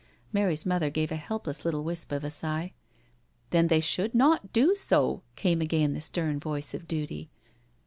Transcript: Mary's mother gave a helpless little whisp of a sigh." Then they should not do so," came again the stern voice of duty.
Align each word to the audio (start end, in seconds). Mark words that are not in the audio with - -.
Mary's 0.33 0.65
mother 0.65 0.89
gave 0.89 1.11
a 1.11 1.15
helpless 1.15 1.63
little 1.63 1.83
whisp 1.83 2.11
of 2.11 2.23
a 2.23 2.31
sigh." 2.31 2.73
Then 3.51 3.67
they 3.67 3.79
should 3.79 4.15
not 4.15 4.51
do 4.51 4.73
so," 4.73 5.21
came 5.35 5.61
again 5.61 5.93
the 5.93 6.01
stern 6.01 6.39
voice 6.39 6.73
of 6.73 6.87
duty. 6.87 7.29